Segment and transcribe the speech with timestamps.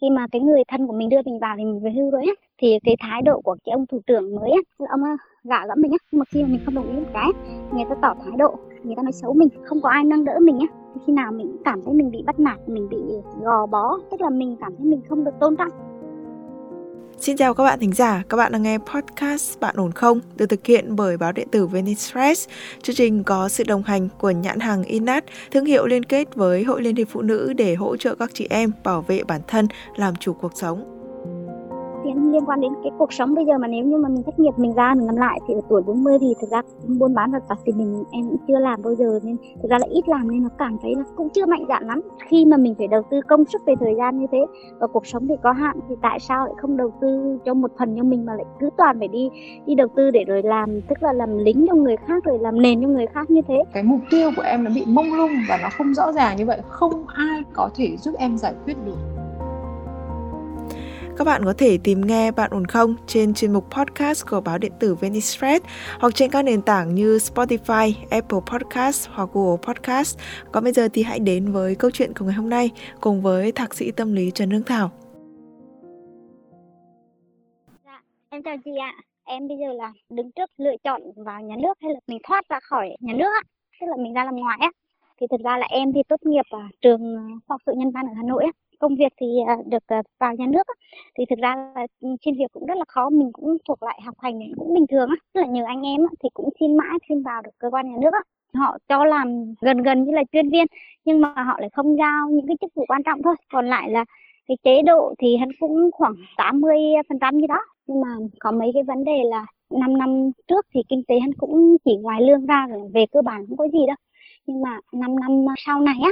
[0.00, 2.22] khi mà cái người thân của mình đưa mình vào thì mình về hưu rồi
[2.26, 2.32] á.
[2.58, 5.10] Thì cái thái độ của cái ông thủ trưởng mới á ông ờ,
[5.44, 5.98] gạ gẫm mình á.
[6.12, 7.28] Nhưng mà khi mà mình không đồng ý một cái,
[7.72, 10.38] người ta tỏ thái độ, người ta nói xấu mình, không có ai nâng đỡ
[10.42, 10.66] mình á.
[11.06, 12.98] Khi nào mình cảm thấy mình bị bắt nạt, mình bị
[13.42, 15.89] gò bó, tức là mình cảm thấy mình không được tôn trọng.
[17.20, 20.46] Xin chào các bạn thính giả, các bạn đang nghe podcast Bạn ổn không được
[20.46, 22.34] thực hiện bởi báo điện tử Venice
[22.82, 26.64] Chương trình có sự đồng hành của nhãn hàng Inat, thương hiệu liên kết với
[26.64, 29.68] Hội Liên hiệp Phụ nữ để hỗ trợ các chị em bảo vệ bản thân,
[29.96, 30.99] làm chủ cuộc sống
[32.04, 34.38] liên liên quan đến cái cuộc sống bây giờ mà nếu như mà mình thất
[34.38, 36.62] nghiệp mình ra mình ngắm lại thì ở tuổi 40 thì thực ra
[36.98, 39.78] buôn bán vật vặt thì mình, em cũng chưa làm bao giờ nên thực ra
[39.78, 42.00] là ít làm nên nó cảm thấy là cũng chưa mạnh dạn lắm.
[42.28, 44.38] Khi mà mình phải đầu tư công sức về thời gian như thế
[44.78, 47.70] và cuộc sống thì có hạn thì tại sao lại không đầu tư cho một
[47.78, 49.30] phần cho mình mà lại cứ toàn phải đi
[49.66, 52.62] đi đầu tư để rồi làm, tức là làm lính cho người khác rồi làm
[52.62, 53.62] nền cho người khác như thế?
[53.72, 56.46] Cái mục tiêu của em nó bị mông lung và nó không rõ ràng như
[56.46, 59.19] vậy, không ai có thể giúp em giải quyết được
[61.16, 64.58] các bạn có thể tìm nghe Bạn ổn không trên chuyên mục podcast của báo
[64.58, 65.64] điện tử Venice Press
[66.00, 70.18] hoặc trên các nền tảng như Spotify, Apple Podcast hoặc Google Podcast.
[70.52, 73.52] Còn bây giờ thì hãy đến với câu chuyện của ngày hôm nay cùng với
[73.52, 74.90] thạc sĩ tâm lý Trần Hương Thảo.
[77.84, 78.92] Dạ, em chào chị ạ.
[79.24, 82.48] Em bây giờ là đứng trước lựa chọn vào nhà nước hay là mình thoát
[82.48, 83.30] ra khỏi nhà nước
[83.80, 84.70] tức là mình ra làm ngoài á.
[85.20, 87.90] Thì thật ra là em thì tốt nghiệp ở trường à, khoa học sự nhân
[87.90, 88.50] văn ở Hà Nội á
[88.80, 90.66] công việc thì à, được à, vào nhà nước
[91.18, 94.00] thì thực ra là ừ, xin việc cũng rất là khó, mình cũng thuộc lại
[94.04, 97.22] học hành cũng bình thường á là nhờ anh em thì cũng xin mãi, xin
[97.22, 98.10] vào được cơ quan nhà nước
[98.54, 100.66] họ cho làm gần gần như là chuyên viên,
[101.04, 103.34] nhưng mà họ lại không giao những cái chức vụ quan trọng thôi.
[103.52, 104.04] Còn lại là
[104.48, 107.60] cái chế độ thì hắn cũng khoảng 80 phần trăm như đó.
[107.86, 108.08] Nhưng mà
[108.38, 111.96] có mấy cái vấn đề là 5 năm trước thì kinh tế hắn cũng chỉ
[111.96, 113.96] ngoài lương ra rồi, về cơ bản không có gì đâu
[114.50, 116.10] nhưng mà 5 năm ờ, sau này á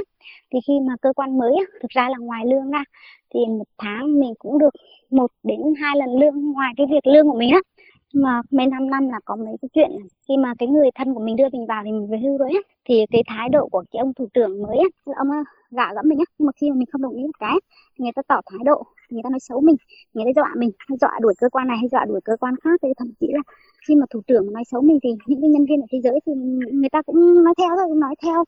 [0.53, 2.83] thì khi mà cơ quan mới á, thực ra là ngoài lương ra
[3.33, 4.73] thì một tháng mình cũng được
[5.11, 7.59] một đến hai lần lương ngoài cái việc lương của mình á.
[8.13, 9.91] Mà mấy năm năm là có mấy cái chuyện
[10.27, 12.49] khi mà cái người thân của mình đưa mình vào thì mình về hưu rồi
[12.53, 15.37] á thì cái thái độ của cái ông thủ trưởng mới á ông ờ,
[15.71, 17.55] gạ gẫm mình á nhưng mà khi mà mình không đồng ý một cái
[17.97, 19.75] người ta tỏ thái độ người ta nói xấu mình
[20.13, 22.55] người ta dọa mình hay dọa đuổi cơ quan này hay dọa đuổi cơ quan
[22.63, 23.41] khác thì thậm chí là
[23.87, 26.19] khi mà thủ trưởng nói xấu mình thì những cái nhân viên ở thế giới
[26.25, 26.33] thì
[26.71, 28.43] người ta cũng nói theo thôi nói theo.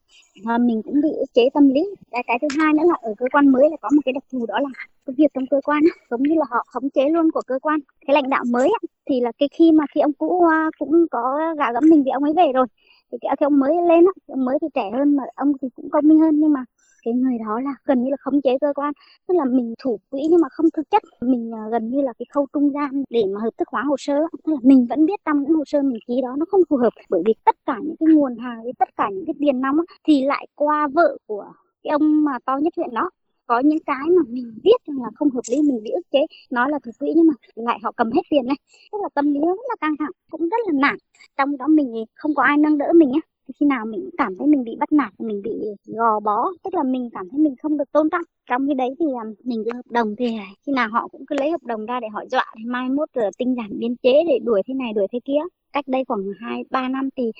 [0.45, 1.95] À, mình cũng bị chế tâm lý.
[2.11, 4.23] Cái cái thứ hai nữa là ở cơ quan mới là có một cái đặc
[4.31, 4.69] thù đó là
[5.05, 7.79] cái việc trong cơ quan giống như là họ khống chế luôn của cơ quan.
[8.07, 8.71] Cái lãnh đạo mới
[9.09, 12.11] thì là cái khi mà khi ông cũ à, cũng có gạ gẫm mình thì
[12.11, 12.65] ông ấy về rồi.
[13.11, 15.67] Thì cái, cái ông mới lên á ông mới thì trẻ hơn mà ông thì
[15.75, 16.39] cũng công minh hơn.
[16.39, 16.65] Nhưng mà
[17.03, 18.93] cái người đó là gần như là khống chế cơ quan.
[19.27, 21.03] Tức là mình thủ quỹ nhưng mà không thực chất.
[21.21, 23.95] Mình à, gần như là cái khâu trung gian để mà hợp thức hóa hồ
[23.99, 26.61] sơ tức là mình vẫn biết trong những hồ sơ mình ký đó nó không
[26.69, 26.93] phù hợp.
[27.09, 29.77] Bởi vì tất cả những cái nguồn hàng, với tất cả những cái tiền nóng
[30.07, 31.45] thì lại qua vợ của
[31.83, 33.09] cái ông mà to nhất huyện đó.
[33.47, 36.19] Có những cái mà mình biết rằng là không hợp lý, mình bị ức chế.
[36.51, 38.55] Nói là thủ quỹ nhưng mà lại họ cầm hết tiền này
[38.91, 40.95] tức là tâm lý rất là căng thẳng, cũng rất là nản.
[41.37, 44.47] Trong đó mình không có ai nâng đỡ mình á khi nào mình cảm thấy
[44.47, 45.51] mình bị bắt nạt, mình bị
[45.85, 48.21] gò bó, tức là mình cảm thấy mình không được tôn trọng.
[48.49, 51.25] Trong cái đấy thì à, mình cứ hợp đồng thì à, khi nào họ cũng
[51.25, 53.95] cứ lấy hợp đồng ra để họ dọa thì mai mốt rồi tinh giản biên
[53.95, 55.39] chế để đuổi thế này đuổi thế kia.
[55.73, 57.31] Cách đây khoảng hai, ba năm thì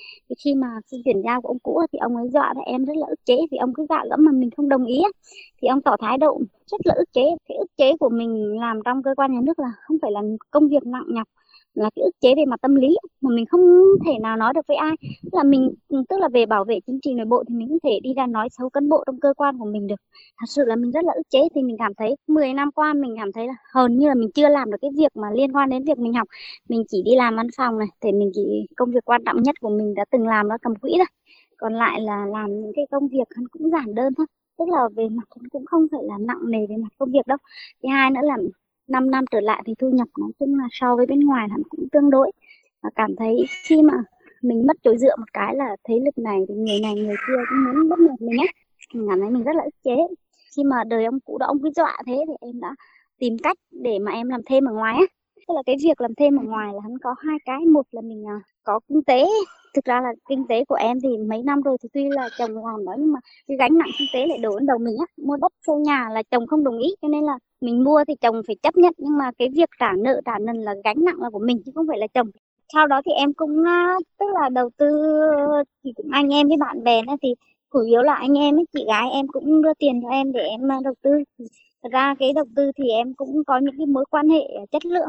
[0.44, 2.96] khi mà khi chuyển giao của ông cũ thì ông ấy dọa là em rất
[2.96, 5.02] là ức chế, vì ông cứ gạ gẫm mà mình không đồng ý
[5.62, 7.22] thì ông tỏ thái độ rất là ức chế.
[7.48, 10.20] Cái ức chế của mình làm trong cơ quan nhà nước là không phải là
[10.50, 11.28] công việc nặng nhọc
[11.74, 13.60] là cái ức chế về mặt tâm lý mà mình không
[14.06, 14.96] thể nào nói được với ai.
[15.22, 15.74] Tức là mình,
[16.08, 18.26] tức là về bảo vệ chính trị nội bộ thì mình không thể đi ra
[18.26, 19.96] nói xấu cán bộ trong cơ quan của mình được.
[20.40, 22.92] Thật sự là mình rất là ức chế thì mình cảm thấy 10 năm qua
[22.94, 25.52] mình cảm thấy là hầu như là mình chưa làm được cái việc mà liên
[25.56, 26.28] quan đến việc mình học.
[26.68, 29.54] Mình chỉ đi làm văn phòng này, thì mình chỉ, công việc quan trọng nhất
[29.60, 31.06] của mình đã từng làm đó cầm quỹ thôi.
[31.56, 34.26] Còn lại là làm những cái công việc cũng giản đơn thôi.
[34.58, 37.38] Tức là về mặt cũng không phải là nặng nề về mặt công việc đâu.
[37.82, 38.36] Thứ hai nữa là
[38.92, 41.62] 5 năm trở lại thì thu nhập nói chung là so với bên ngoài hẳn
[41.68, 42.32] cũng tương đối.
[42.82, 43.94] Và cảm thấy khi mà
[44.42, 47.42] mình mất chỗ dựa một cái là thế lực này thì người này, người kia
[47.48, 48.48] cũng muốn bất ngờ mình ấy
[48.94, 49.96] mình cảm thấy mình rất là ức chế.
[50.56, 52.74] Khi mà đời ông cụ đó ông cứ dọa thế thì em đã
[53.18, 55.04] tìm cách để mà em làm thêm ở ngoài á
[55.48, 57.58] tức là cái việc làm thêm ở ngoài là hắn có hai cái.
[57.66, 59.24] Một là mình à, có kinh tế.
[59.74, 62.50] Thực ra là kinh tế của em thì mấy năm rồi thì tuy là chồng
[62.54, 65.06] làm đó nhưng mà cái gánh nặng kinh tế lại đổ lên đầu mình á.
[65.16, 68.14] Mua đất, xây nhà là chồng không đồng ý, cho nên là mình mua thì
[68.20, 68.92] chồng phải chấp nhận.
[68.98, 71.72] Nhưng mà cái việc trả nợ, trả nần là gánh nặng là của mình chứ
[71.74, 72.30] không phải là chồng.
[72.72, 73.64] Sau đó thì em cũng
[74.18, 74.86] tức là đầu tư,
[75.84, 77.34] thì cũng anh em với bạn bè nữa thì
[77.72, 80.40] chủ yếu là anh em ấy chị gái em cũng đưa tiền cho em để
[80.40, 81.10] em đầu tư
[81.82, 84.86] thật ra cái đầu tư thì em cũng có những cái mối quan hệ chất
[84.86, 85.08] lượng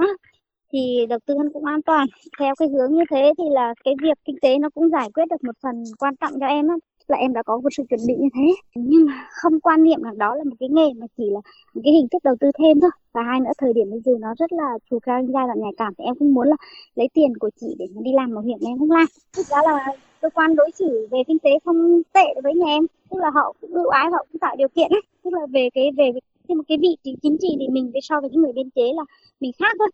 [0.73, 2.07] thì đầu tư cũng an toàn.
[2.39, 5.23] Theo cái hướng như thế thì là cái việc kinh tế nó cũng giải quyết
[5.29, 6.75] được một phần quan trọng cho em á,
[7.07, 8.53] là em đã có một sự chuẩn bị như thế.
[8.75, 11.39] Nhưng mà không quan niệm là đó là một cái nghề mà chỉ là
[11.73, 12.91] một cái hình thức đầu tư thêm thôi.
[13.13, 15.73] Và hai nữa, thời điểm bây giờ nó rất là chủ quan giai đoạn nhạy
[15.77, 16.55] cảm, thì em cũng muốn là
[16.95, 19.05] lấy tiền của chị để mà đi làm bảo hiểm em không làm.
[19.37, 19.85] Thực ra là
[20.21, 23.53] cơ quan đối xử về kinh tế không tệ với nhà em, tức là họ
[23.61, 26.11] cũng ưu ái, họ cũng tạo điều kiện ấy tức là về cái, về
[26.47, 28.93] nhưng một cái vị trí chính trị thì mình so với những người biên chế
[28.95, 29.03] là
[29.39, 29.89] mình khác thôi.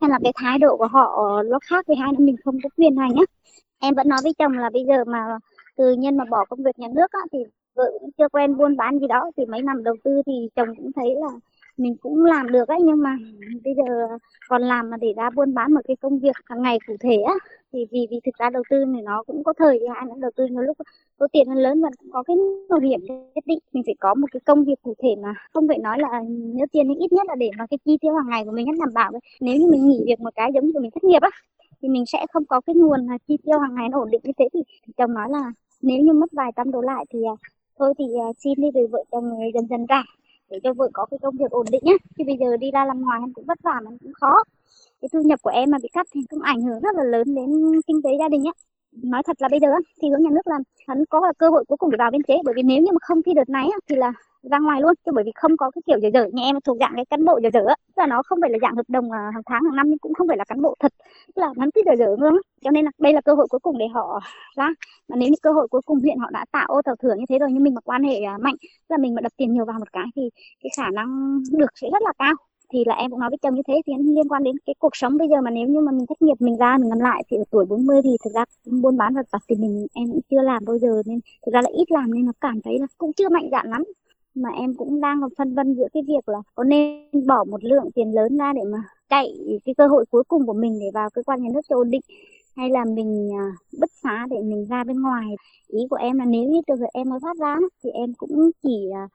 [0.00, 2.68] Nên là cái thái độ của họ nó khác với hai nữa mình không có
[2.76, 3.22] quyền hành nhá.
[3.78, 5.38] Em vẫn nói với chồng là bây giờ mà
[5.76, 7.38] từ nhân mà bỏ công việc nhà nước á, thì
[7.74, 10.68] vợ cũng chưa quen buôn bán gì đó thì mấy năm đầu tư thì chồng
[10.76, 11.28] cũng thấy là
[11.76, 13.16] mình cũng làm được ấy nhưng mà
[13.64, 14.06] bây giờ
[14.48, 17.16] còn làm mà để ra buôn bán một cái công việc hàng ngày cụ thể
[17.26, 17.34] á
[17.72, 20.30] thì vì vì thực ra đầu tư thì nó cũng có thời hạn nó đầu
[20.36, 20.76] tư nhiều lúc
[21.20, 22.36] số tiền nó lớn và cũng có cái
[22.68, 23.00] bảo hiểm
[23.34, 23.58] nhất định.
[23.72, 26.66] Mình phải có một cái công việc cụ thể mà không phải nói là nhớ
[26.72, 28.72] tiền nhưng ít nhất là để mà cái chi tiêu hàng ngày của mình nó
[28.86, 31.30] đảm bảo nếu như mình nghỉ việc một cái giống như mình thất nghiệp á
[31.82, 34.20] thì mình sẽ không có cái nguồn là chi tiêu hàng ngày nó ổn định
[34.24, 34.48] như thế.
[34.54, 34.60] Thì,
[34.96, 35.52] chồng nói là
[35.82, 37.34] nếu như mất vài trăm đô lại thì à,
[37.78, 39.24] thôi thì à, xin đi về vợ chồng
[39.54, 40.02] dần dần ra
[40.50, 42.84] để cho vợ có cái công việc ổn định nhé chứ bây giờ đi ra
[42.84, 44.42] làm ngoài em cũng vất vả mà cũng khó.
[45.00, 47.34] Cái thu nhập của em mà bị cắt thì cũng ảnh hưởng rất là lớn
[47.34, 47.50] đến
[47.86, 48.52] kinh tế gia đình nhé
[48.92, 49.68] nói thật là bây giờ
[50.02, 50.58] thì hướng nhà nước là
[50.88, 52.34] hắn có là cơ hội cuối cùng để vào biên chế.
[52.44, 54.94] Bởi vì nếu như mà không thi đợt này thì là ra ngoài luôn.
[55.06, 57.24] Chứ bởi vì không có cái kiểu dở dở, nhà em thuộc dạng cái cán
[57.24, 57.60] bộ dở dở
[57.96, 60.14] là nó không phải là dạng hợp đồng à, hàng tháng, hàng năm, nhưng cũng
[60.14, 60.92] không phải là cán bộ thật.
[61.34, 63.60] Tức là hắn cứ dở dở luôn cho nên là đây là cơ hội cuối
[63.60, 64.20] cùng để họ
[64.56, 64.68] ra.
[65.08, 67.24] Mà nếu như cơ hội cuối cùng huyện họ đã tạo ô tàu thưởng như
[67.28, 69.52] thế rồi, nhưng mình mà quan hệ à, mạnh, tức là mình mà đập tiền
[69.52, 70.22] nhiều vào một cái thì
[70.62, 72.34] cái khả năng được sẽ rất là cao
[72.72, 74.96] thì là em cũng nói với chồng như thế, thì liên quan đến cái cuộc
[74.96, 77.22] sống bây giờ mà nếu như mà mình thất nghiệp, mình ra, mình làm lại
[77.30, 78.44] thì ở tuổi 40 thì thực ra
[78.82, 81.60] buôn bán vật vật thì mình, em cũng chưa làm bao giờ nên thực ra
[81.62, 83.84] là ít làm nên nó cảm thấy là cũng chưa mạnh dạn lắm.
[84.34, 87.64] Mà em cũng đang còn phân vân giữa cái việc là có nên bỏ một
[87.64, 88.78] lượng tiền lớn ra để mà
[89.08, 89.34] chạy
[89.64, 91.90] cái cơ hội cuối cùng của mình để vào cơ quan nhà nước cho ổn
[91.90, 92.00] định,
[92.56, 93.46] hay là mình à,
[93.80, 95.26] bứt phá để mình ra bên ngoài.
[95.68, 98.50] Ý của em là nếu như trường hợp em mới thoát ra thì em cũng
[98.62, 99.08] chỉ à,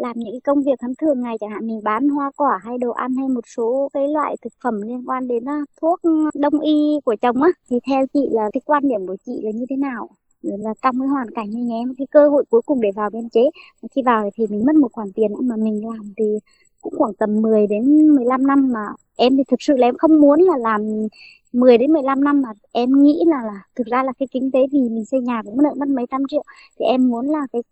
[0.00, 2.78] làm những cái công việc hắn thường ngày chẳng hạn mình bán hoa quả hay
[2.78, 6.00] đồ ăn hay một số cái loại thực phẩm liên quan đến uh, thuốc
[6.34, 9.50] đông y của chồng á thì theo chị là cái quan điểm của chị là
[9.50, 10.08] như thế nào?
[10.42, 13.28] Là trong cái hoàn cảnh như em cái cơ hội cuối cùng để vào biên
[13.28, 13.40] chế.
[13.94, 16.24] Khi vào thì mình mất một khoản tiền mà mình làm thì
[16.80, 18.86] cũng khoảng tầm 10 đến 15 năm mà
[19.16, 20.80] em thì thực sự là em không muốn là làm
[21.52, 24.60] 10 đến 15 năm mà em nghĩ là là thực ra là cái kinh tế
[24.72, 26.42] vì mình xây nhà cũng nợ mất mấy trăm triệu.
[26.78, 27.62] Thì em muốn là cái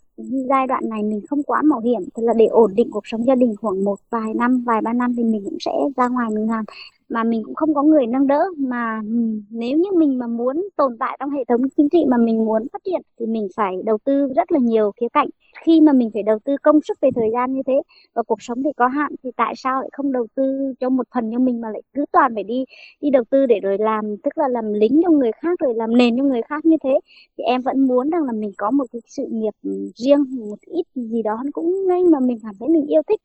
[0.49, 2.01] giai đoạn này mình không quá mạo hiểm.
[2.15, 4.93] Tức là để ổn định cuộc sống gia đình khoảng một, vài năm, vài ba
[4.93, 6.65] năm thì mình cũng sẽ ra ngoài mình làm
[7.09, 8.45] mà mình cũng không có người nâng đỡ.
[8.57, 12.17] Mà ừ, nếu như mình mà muốn tồn tại trong hệ thống chính trị mà
[12.17, 15.29] mình muốn phát triển thì mình phải đầu tư rất là nhiều khía cạnh.
[15.65, 17.83] Khi mà mình phải đầu tư công sức về thời gian như thế
[18.15, 21.07] và cuộc sống thì có hạn, thì tại sao lại không đầu tư cho một
[21.15, 22.65] phần cho mình mà lại cứ toàn phải đi
[23.01, 25.97] đi đầu tư để rồi làm, tức là làm lính cho người khác, rồi làm
[25.97, 27.01] nền cho người khác như thế?
[27.39, 29.55] Thì em vẫn muốn rằng là mình có một cái sự nghiệp
[29.95, 33.21] riêng, một ít gì đó cũng ngay mà mình cảm thấy mình yêu thích.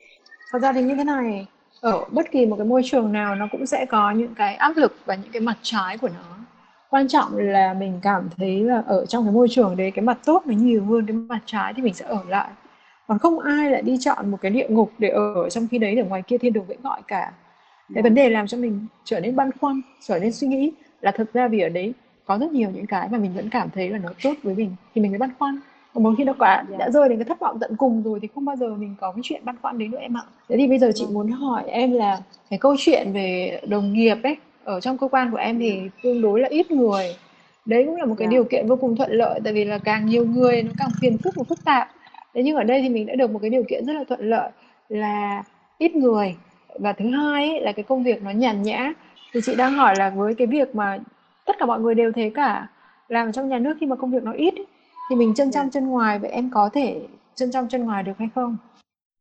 [0.52, 1.48] Thật ra thì như thế này
[1.84, 4.78] ở bất kỳ một cái môi trường nào nó cũng sẽ có những cái áp
[4.78, 6.38] lực và những cái mặt trái của nó.
[6.90, 10.18] Quan trọng là mình cảm thấy là ở trong cái môi trường đấy cái mặt
[10.26, 12.50] tốt nó nhiều hơn, cái mặt trái thì mình sẽ ở lại.
[13.08, 15.98] Còn không ai lại đi chọn một cái địa ngục để ở trong khi đấy,
[15.98, 17.32] ở ngoài kia thiên đường vẫn gọi cả.
[17.94, 20.72] Cái vấn đề làm cho mình trở nên băn khoăn, trở nên suy nghĩ
[21.02, 21.94] là thực ra vì ở đấy
[22.26, 24.76] có rất nhiều những cái mà mình vẫn cảm thấy là nó tốt với mình
[24.96, 25.60] thì mình mới băn khoăn
[25.94, 26.78] còn một khi nó quả dạ.
[26.78, 29.12] đã rơi đến cái thất vọng tận cùng rồi thì không bao giờ mình có
[29.12, 31.14] cái chuyện băn khoăn đấy nữa em ạ thế thì bây giờ chị vâng.
[31.14, 35.32] muốn hỏi em là cái câu chuyện về đồng nghiệp ấy ở trong cơ quan
[35.32, 37.16] của em thì tương đối là ít người
[37.66, 38.32] đấy cũng là một cái yeah.
[38.32, 38.36] Dạ.
[38.36, 41.18] điều kiện vô cùng thuận lợi tại vì là càng nhiều người nó càng phiền
[41.18, 41.90] phức và phức tạp
[42.34, 44.30] thế nhưng ở đây thì mình đã được một cái điều kiện rất là thuận
[44.30, 44.50] lợi
[44.90, 45.44] là
[45.78, 46.36] ít người
[46.80, 48.94] và thứ hai ấy, là cái công việc nó nhàn nhã
[49.34, 51.00] thì chị đang hỏi là với cái việc mà
[51.46, 52.68] tất cả mọi người đều thế cả
[53.08, 54.66] làm trong nhà nước khi mà công việc nó ít ấy,
[55.10, 55.70] thì mình chân trong dạ.
[55.74, 58.58] chân ngoài vậy em có thể chân trong chân ngoài được hay không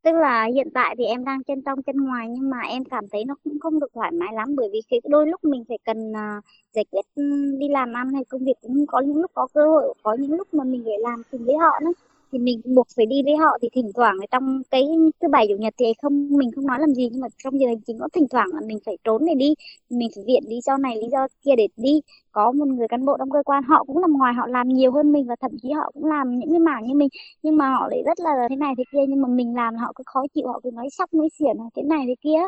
[0.04, 3.04] tức là hiện tại thì em đang chân trong chân ngoài nhưng mà em cảm
[3.12, 5.78] thấy nó cũng không được thoải mái lắm bởi vì cái đôi lúc mình phải
[5.84, 9.30] cần uh, giải quyết um, đi làm ăn hay công việc cũng có những lúc
[9.34, 11.92] có cơ hội có những lúc mà mình phải làm cùng với họ nữa
[12.32, 14.82] thì mình buộc phải đi với họ thì thỉnh thoảng ở trong cái
[15.22, 17.66] thứ bảy chủ nhật thì không mình không nói làm gì nhưng mà trong giờ
[17.66, 19.54] hành chính có thỉnh thoảng là mình phải trốn để đi
[19.90, 22.00] mình phải viện lý do này lý do kia để đi.
[22.32, 24.92] Có một người cán bộ trong cơ quan họ cũng làm ngoài họ làm nhiều
[24.92, 27.08] hơn mình và thậm chí họ cũng làm những cái mảng như mình
[27.42, 29.92] nhưng mà họ lại rất là thế này thế kia nhưng mà mình làm họ
[29.94, 32.40] cứ khó chịu họ cứ nói sắp nói xiển thế này thế kia.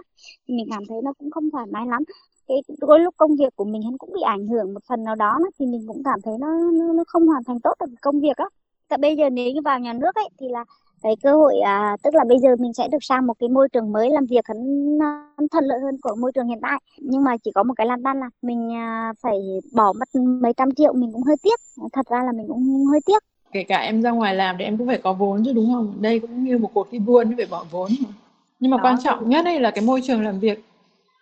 [0.48, 2.02] Thì mình cảm thấy nó cũng không thoải mái lắm.
[2.48, 5.14] Cái đôi lúc công việc của mình hắn cũng bị ảnh hưởng một phần nào
[5.14, 8.20] đó thì mình cũng cảm thấy nó nó, nó không hoàn thành tốt được công
[8.20, 8.46] việc á.
[8.94, 10.64] Tại bây giờ nếu như vào nhà nước ấy thì là
[11.02, 13.68] cái cơ hội à, tức là bây giờ mình sẽ được sang một cái môi
[13.68, 14.58] trường mới làm việc hắn,
[15.36, 16.80] hắn thuận lợi hơn của môi trường hiện tại.
[16.98, 19.38] Nhưng mà chỉ có một cái lan tăn là mình à, phải
[19.72, 21.60] bỏ mất mấy trăm triệu mình cũng hơi tiếc.
[21.92, 23.22] Thật ra là mình cũng hơi tiếc.
[23.52, 25.94] Kể cả em ra ngoài làm thì em cũng phải có vốn chứ đúng không?
[26.00, 27.90] Đây cũng như một cuộc đi buôn phải bỏ vốn
[28.60, 30.64] nhưng mà Đó, quan trọng nhất đây là cái môi trường làm việc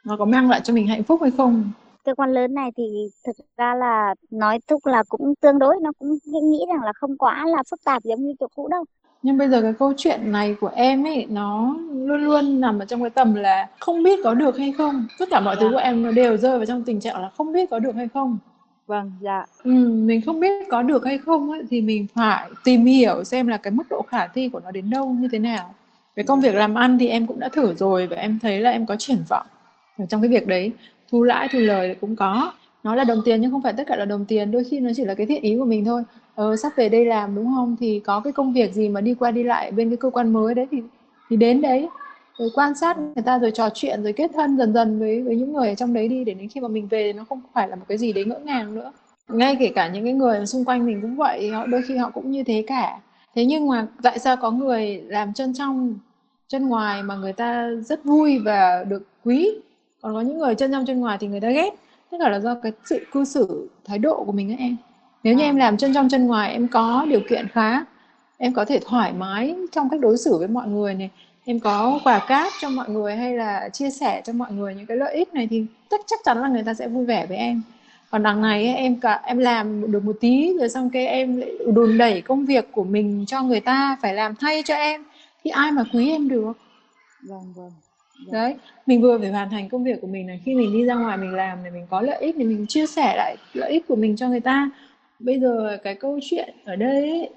[0.04, 1.70] nó có mang lại cho mình hạnh phúc hay không
[2.04, 2.82] cơ quan lớn này thì
[3.26, 6.18] thực ra là nói chung là cũng tương đối nó cũng
[6.50, 8.84] nghĩ rằng là không quá là phức tạp giống như chỗ cũ đâu.
[9.22, 12.84] Nhưng bây giờ cái câu chuyện này của em ấy nó luôn luôn nằm ở
[12.84, 15.06] trong cái tầm là không biết có được hay không.
[15.18, 15.70] Tất cả mọi thứ Dạ.
[15.72, 18.08] của em nó đều rơi vào trong tình trạng là không biết có được hay
[18.14, 18.38] không.
[18.86, 19.44] Vâng dạ.
[19.64, 23.46] Ừ, mình không biết có được hay không ấy, thì mình phải tìm hiểu xem
[23.48, 25.74] là cái mức độ khả thi của nó đến đâu như thế nào.
[26.16, 28.70] Cái công việc làm ăn thì em cũng đã thử rồi và em thấy là
[28.70, 29.46] em có triển vọng
[30.08, 30.72] trong cái việc đấy
[31.12, 32.52] thu lãi thu lời cũng có.
[32.84, 34.90] Nó là đồng tiền nhưng không phải tất cả là đồng tiền đôi khi nó
[34.96, 36.02] chỉ là cái thiện ý của mình thôi.
[36.34, 37.76] Ờ, sắp về đây làm đúng không?
[37.80, 40.32] Thì có cái công việc gì mà đi qua đi lại bên cái cơ quan
[40.32, 40.82] mới đấy thì
[41.30, 41.88] thì đến đấy.
[42.38, 45.36] Rồi quan sát người ta rồi trò chuyện rồi kết thân dần dần với với
[45.36, 47.68] những người ở trong đấy đi để đến khi mà mình về nó không phải
[47.68, 48.92] là một cái gì đấy ngỡ ngàng nữa.
[49.28, 52.10] Ngay kể cả những cái người xung quanh mình cũng vậy họ đôi khi họ
[52.10, 53.00] cũng như thế cả.
[53.34, 55.94] Thế nhưng mà tại sao có người làm chân trong
[56.48, 59.50] chân ngoài mà người ta rất vui và được quý?
[60.02, 61.70] Còn có những người chân trong chân ngoài thì người ta ghét.
[62.10, 64.76] Tất cả là do cái sự cư xử thái độ của mình á em.
[65.22, 65.46] Nếu như À.
[65.46, 67.84] em làm chân trong chân ngoài em có điều kiện khá
[68.38, 71.10] em có thể thoải mái trong cách đối xử với mọi người này
[71.44, 74.86] em có quà cáp cho mọi người hay là chia sẻ cho mọi người những
[74.86, 77.36] cái lợi ích này thì chắc chắc chắn là người ta sẽ vui vẻ với
[77.36, 77.62] em.
[78.10, 81.36] Còn đằng này ấy, em cả em làm được một tí rồi xong cái em
[81.36, 85.04] lại đùn đẩy công việc của mình cho người ta phải làm thay cho em
[85.44, 86.52] thì ai mà quý em được?
[87.28, 87.70] Vâng vâng
[88.18, 88.32] Vâng.
[88.32, 88.54] đấy
[88.86, 90.40] mình vừa phải hoàn thành công việc của mình này.
[90.44, 92.86] Khi mình đi ra ngoài mình làm thì mình có lợi ích thì mình chia
[92.86, 94.70] sẻ lại lợi ích của mình cho người ta.
[95.18, 97.30] Bây giờ cái câu chuyện ở đây ấy,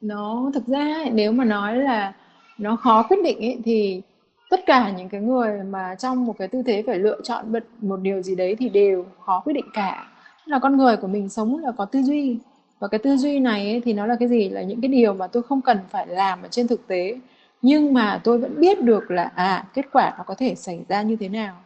[0.00, 2.12] nó thực ra ấy, nếu mà nói là
[2.58, 4.02] nó khó quyết định ấy, thì
[4.50, 7.62] tất cả những cái người mà trong một cái tư thế phải lựa chọn một,
[7.80, 10.06] một điều gì đấy thì đều khó quyết định cả.
[10.46, 12.38] Tức là con người của mình sống là có tư duy.
[12.78, 14.48] Và cái tư duy này ấy, thì nó là cái gì?
[14.48, 17.18] Là những cái điều mà tôi không cần phải làm ở trên thực tế
[17.62, 21.02] nhưng mà tôi vẫn biết được là à kết quả nó có thể xảy ra
[21.02, 21.56] như thế nào.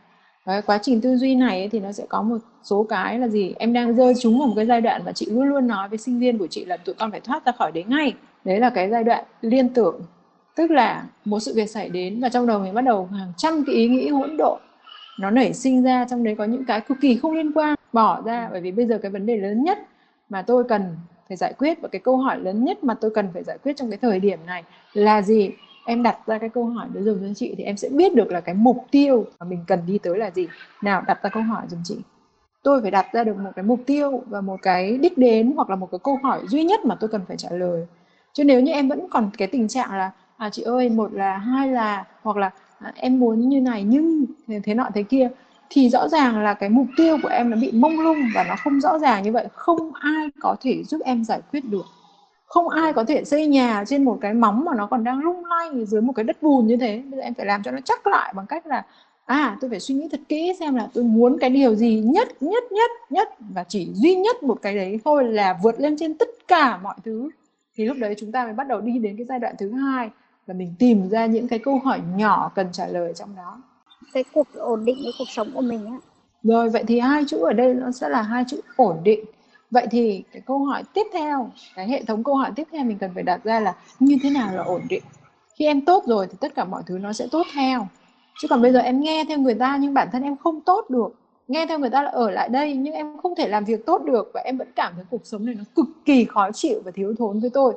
[0.46, 3.28] Đấy, quá trình tư duy này ấy, thì nó sẽ có một số cái là
[3.28, 3.54] gì?
[3.58, 5.98] Em đang rơi trúng vào một cái giai đoạn mà chị luôn luôn nói với
[5.98, 8.14] sinh viên của chị là tụi con phải thoát ra khỏi đấy ngay.
[8.44, 10.00] Đấy là cái giai đoạn liên tưởng.
[10.56, 13.64] Tức là một sự việc xảy đến và trong đầu mình bắt đầu hàng trăm
[13.66, 14.60] cái ý nghĩ hỗn độn.
[15.20, 18.22] Nó nảy sinh ra trong đấy có những cái cực kỳ không liên quan bỏ
[18.24, 18.48] ra.
[18.52, 19.78] Bởi vì bây giờ cái vấn đề lớn nhất
[20.28, 20.96] mà tôi cần
[21.28, 23.76] phải giải quyết và cái câu hỏi lớn nhất mà tôi cần phải giải quyết
[23.76, 25.50] trong cái thời điểm này là gì
[25.84, 28.32] em đặt ra cái câu hỏi đó dùm cho chị thì em sẽ biết được
[28.32, 30.48] là cái mục tiêu mà mình cần đi tới là gì.
[30.82, 31.96] Nào đặt ra câu hỏi dùm chị.
[32.62, 35.70] Tôi phải đặt ra được một cái mục tiêu và một cái đích đến hoặc
[35.70, 37.86] là một cái câu hỏi duy nhất mà tôi cần phải trả lời.
[38.32, 41.36] Chứ nếu như em vẫn còn cái tình trạng là à chị ơi một là
[41.36, 45.28] hai là hoặc là à, em muốn như này nhưng thế, thế nọ thế kia
[45.70, 48.56] thì rõ ràng là cái mục tiêu của em nó bị mông lung và nó
[48.56, 49.46] không rõ ràng như vậy.
[49.52, 51.84] Không ai có thể giúp em giải quyết được
[52.52, 55.44] không ai có thể xây nhà trên một cái móng mà nó còn đang lung
[55.44, 57.02] lay dưới một cái đất bùn như thế.
[57.10, 58.84] Bây giờ em phải làm cho nó chắc lại bằng cách là
[59.24, 62.28] à tôi phải suy nghĩ thật kỹ xem là tôi muốn cái điều gì nhất
[62.40, 66.14] nhất nhất nhất và chỉ duy nhất một cái đấy thôi là vượt lên trên
[66.18, 67.30] tất cả mọi thứ.
[67.76, 70.10] Thì lúc đấy chúng ta mới bắt đầu đi đến cái giai đoạn thứ hai
[70.46, 73.62] là mình tìm ra những cái câu hỏi nhỏ cần trả lời trong đó.
[74.12, 75.96] Cái cuộc ổn định với cuộc sống của mình á.
[76.42, 79.24] Rồi vậy thì hai chữ ở đây nó sẽ là hai chữ ổn định
[79.72, 82.98] vậy thì cái câu hỏi tiếp theo, cái hệ thống câu hỏi tiếp theo mình
[82.98, 85.02] cần phải đặt ra là như thế nào là ổn định?
[85.58, 87.88] Khi em tốt rồi thì tất cả mọi thứ nó sẽ tốt theo.
[88.40, 90.90] Chứ còn bây giờ em nghe theo người ta nhưng bản thân em không tốt
[90.90, 91.08] được.
[91.48, 94.02] Nghe theo người ta là ở lại đây nhưng em không thể làm việc tốt
[94.04, 96.90] được và em vẫn cảm thấy cuộc sống này nó cực kỳ khó chịu và
[96.90, 97.74] thiếu thốn với tôi.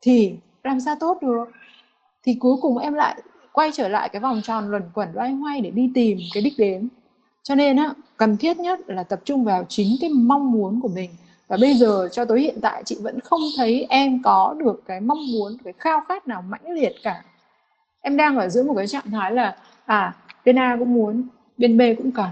[0.00, 1.44] Thì làm sao tốt được?
[2.24, 5.60] Thì cuối cùng em lại quay trở lại cái vòng tròn luẩn quẩn loay hoay
[5.60, 6.88] để đi tìm cái đích đến.
[7.42, 10.88] Cho nên á, cần thiết nhất là tập trung vào chính cái mong muốn của
[10.88, 11.10] mình
[11.48, 15.00] và bây giờ cho tới hiện tại chị vẫn không thấy em có được cái
[15.00, 17.22] mong muốn, cái khao khát nào mãnh liệt cả.
[18.00, 20.14] Em đang ở giữa một cái trạng thái là à
[20.44, 21.28] bên A cũng muốn,
[21.58, 22.28] bên B cũng cần.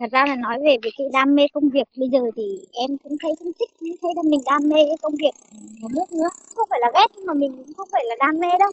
[0.00, 2.98] Thật ra là nói về việc cái đam mê công việc, bây giờ thì em
[2.98, 5.30] cũng thấy cũng thích, cũng thấy là mình đam mê cái công việc
[5.80, 6.28] nhà nước nữa.
[6.54, 8.70] Không phải là ghét, nhưng mà mình cũng không phải là đam mê đâu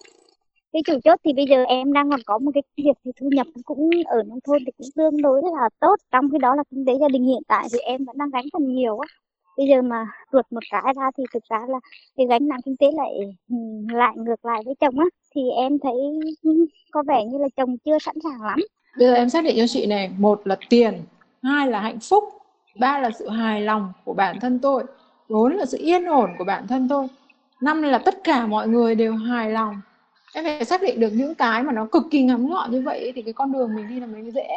[0.74, 3.30] cái chủ chốt thì bây giờ em đang còn có một cái việc thì thu
[3.32, 5.96] nhập cũng ở nông thôn thì cũng tương đối là tốt.
[6.12, 8.46] Trong khi đó là kinh tế gia đình hiện tại thì em vẫn đang gánh
[8.54, 9.08] phần nhiều á.
[9.58, 11.80] Bây giờ mà ruột một cái ra thì thực ra là
[12.18, 13.10] cái gánh nặng kinh tế lại
[13.50, 13.56] ừ,
[13.94, 15.06] lại ngược lại với chồng á.
[15.36, 15.94] Thì em thấy
[16.44, 18.60] ừ, có vẻ như là chồng chưa sẵn sàng lắm.
[18.98, 20.94] Bây giờ em xác định cho chị này, một là tiền,
[21.44, 22.24] hai là hạnh phúc,
[22.80, 24.84] ba là sự hài lòng của bản thân tôi,
[25.30, 27.08] bốn là sự yên ổn của bản thân tôi,
[27.62, 29.82] năm là tất cả mọi người đều hài lòng
[30.34, 33.12] em phải xác định được những cái mà nó cực kỳ ngắn gọn như vậy
[33.16, 34.48] thì cái con đường mình đi là mới dễ.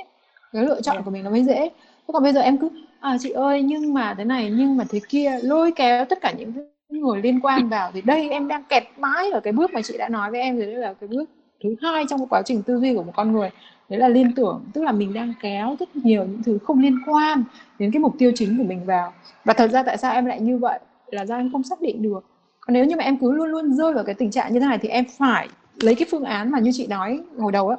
[0.53, 1.59] Cái lựa chọn của mình nó mới dễ.
[1.59, 2.69] Thế còn bây giờ em cứ
[3.01, 6.33] à chị ơi, nhưng mà thế này, nhưng mà thế kia, lôi kéo tất cả
[6.39, 6.53] những
[6.89, 9.99] người liên quan vào thì đây em đang kẹt mãi ở cái bước mà chị
[9.99, 11.31] đã nói với em rồi, đấy là cái bước
[11.65, 13.51] thứ hai trong cái quá trình tư duy của một con người.
[13.89, 16.99] Đấy là liên tưởng, tức là mình đang kéo rất nhiều những thứ không liên
[17.07, 17.45] quan
[17.79, 19.13] đến cái mục tiêu chính của mình vào.
[19.45, 20.79] Và thật ra tại sao em lại như vậy?
[21.07, 22.25] Là do em không xác định được.
[22.61, 24.67] Còn nếu như mà em cứ luôn luôn rơi vào cái tình trạng như thế
[24.67, 25.49] này thì em phải
[25.81, 27.77] lấy cái phương án mà như chị nói hồi đầu á,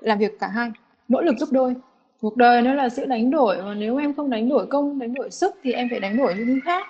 [0.00, 0.70] làm việc cả hai,
[1.08, 1.74] nỗ lực gấp đôi.
[2.20, 5.14] Cuộc đời nó là sự đánh đổi mà nếu em không đánh đổi công, đánh
[5.14, 6.86] đổi sức thì em phải đánh đổi những thứ khác.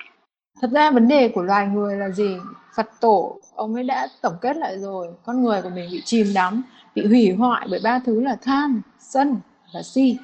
[0.60, 2.36] Thật ra vấn đề của loài người là gì?
[2.76, 5.08] Phật tổ, ông ấy đã tổng kết lại rồi.
[5.24, 6.62] Con người của mình bị chìm đắm,
[6.94, 9.36] bị hủy hoại bởi ba thứ là tham, sân
[9.74, 10.16] và si.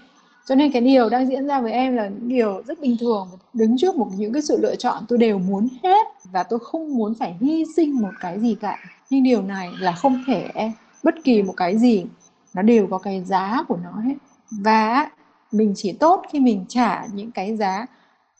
[0.46, 3.28] Cho nên cái điều đang diễn ra với em là những điều rất bình thường.
[3.52, 6.94] Đứng trước một những cái sự lựa chọn tôi đều muốn hết và tôi không
[6.94, 8.78] muốn phải hy sinh một cái gì cả
[9.10, 10.48] nhưng điều này là không thể
[11.04, 12.06] bất kỳ một cái gì
[12.54, 14.14] nó đều có cái giá của nó hết.
[14.50, 15.10] Và
[15.52, 17.86] mình chỉ tốt khi mình trả những cái giá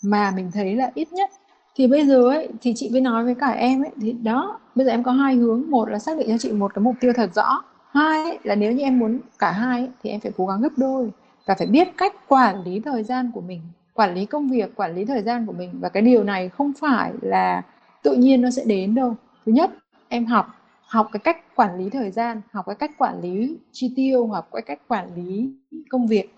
[0.02, 1.30] mà mình thấy là ít nhất.
[1.76, 4.86] Thì bây giờ ấy thì chị mới nói với cả em ấy thì đó bây
[4.86, 5.70] giờ em có hai hướng.
[5.70, 7.62] Một là xác định cho chị một cái mục tiêu thật rõ.
[7.90, 10.60] Hai ấy, là nếu như em muốn cả hai ấy, thì em phải cố gắng
[10.60, 11.10] gấp đôi
[11.46, 13.60] và phải biết cách quản lý thời gian của mình
[13.94, 15.70] quản lý công việc quản lý thời gian của mình.
[15.80, 17.62] Và cái điều này không phải là
[18.02, 19.14] tự nhiên nó sẽ đến đâu.
[19.46, 19.70] Thứ nhất
[20.08, 20.46] em học
[20.86, 24.48] học cái cách quản lý thời gian học cái cách quản lý chi tiêu học
[24.52, 25.50] cái cách quản lý
[25.88, 26.34] công việc.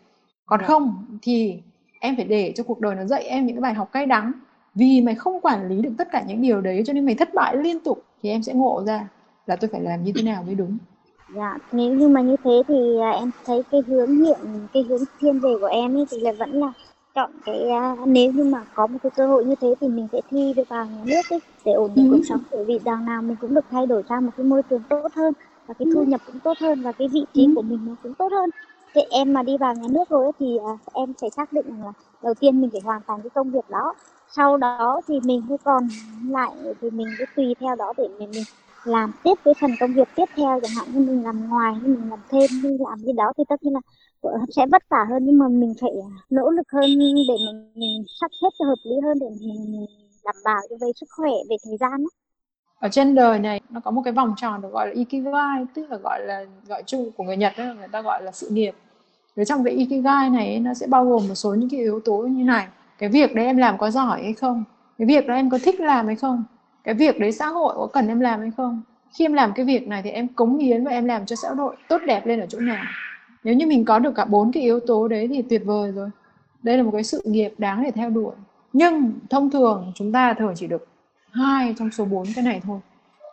[0.46, 0.66] Còn dạ.
[0.66, 1.62] không thì
[2.00, 4.32] em phải để cho cuộc đời nó dạy em những cái bài học cay đắng.
[4.74, 7.34] Vì mày không quản lý được tất cả những điều đấy cho nên mày thất
[7.34, 9.08] bại liên tục thì em sẽ ngộ ra
[9.46, 10.78] là tôi phải làm như thế nào mới đúng.
[11.34, 14.38] Dạ nếu như mà như thế thì à, em thấy cái hướng hiện
[14.72, 16.72] cái hướng thiên về của em ấy thì là vẫn là
[17.18, 17.60] chọn cái
[17.92, 20.52] uh, nếu như mà có một cái cơ hội như thế thì mình sẽ thi
[20.56, 22.16] được vào nhà nước ấy, để ổn định ừ.
[22.16, 24.62] cuộc sống bởi vì đằng nào mình cũng được thay đổi sang một cái môi
[24.62, 25.32] trường tốt hơn
[25.66, 27.52] và cái thu nhập cũng tốt hơn và cái vị trí ừ.
[27.56, 28.50] của mình nó cũng tốt hơn
[28.94, 31.66] thì em mà đi vào nhà nước rồi ấy, thì uh, em phải xác định
[31.68, 33.94] rằng là đầu tiên mình phải hoàn thành cái công việc đó
[34.30, 35.88] sau đó thì mình cứ còn
[36.28, 38.44] lại thì mình cứ tùy theo đó để mình, mình
[38.84, 41.88] làm tiếp cái phần công việc tiếp theo chẳng hạn như mình làm ngoài như
[41.88, 43.80] mình làm thêm như làm cái đó thì tất nhiên là
[44.56, 48.04] sẽ vất vả hơn nhưng mà mình phải à, nỗ lực hơn để mình, mình
[48.20, 49.86] sắp xếp cho hợp lý hơn để mình
[50.24, 52.08] đảm bảo cho về sức khỏe về thời gian đó.
[52.80, 55.90] ở trên đời này nó có một cái vòng tròn được gọi là ikigai tức
[55.90, 58.74] là gọi là gọi chung của người Nhật đó, người ta gọi là sự nghiệp.
[59.36, 62.18] Ở trong cái ikigai này nó sẽ bao gồm một số những cái yếu tố
[62.18, 62.68] như này.
[62.98, 64.64] Cái việc đấy em làm có giỏi hay không?
[64.98, 66.44] Cái việc đó em có thích làm hay không?
[66.84, 68.82] Cái việc đấy xã hội có cần em làm hay không?
[69.18, 71.50] Khi em làm cái việc này thì em cống hiến và em làm cho xã
[71.50, 72.84] hội tốt đẹp lên ở chỗ nào?
[73.44, 76.10] Nếu như mình có được cả bốn cái yếu tố đấy thì tuyệt vời rồi.
[76.62, 78.34] Đây là một cái sự nghiệp đáng để theo đuổi.
[78.72, 80.88] Nhưng thông thường chúng ta thường chỉ được
[81.30, 82.80] hai trong số bốn cái này thôi.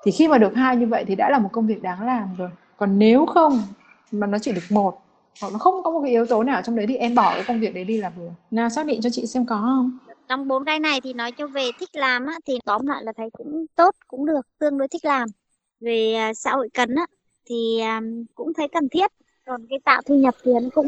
[0.03, 2.35] Thì khi mà được hai như vậy thì đã là một công việc đáng làm
[2.37, 2.49] rồi.
[2.77, 3.61] Còn nếu không
[4.11, 5.01] mà nó chỉ được một
[5.41, 7.43] hoặc nó không có một cái yếu tố nào trong đấy thì em bỏ cái
[7.47, 8.29] công việc đấy đi là vừa.
[8.51, 9.97] Nào xác định cho chị xem có không?
[10.27, 13.11] Trong bốn cái này thì nói cho về thích làm á, thì tóm lại là
[13.17, 15.27] thấy cũng tốt cũng được tương đối thích làm.
[15.79, 17.05] Về à, xã hội cần á,
[17.49, 18.01] thì à,
[18.35, 19.11] cũng thấy cần thiết
[19.45, 20.87] còn cái tạo thu nhập thì nó cũng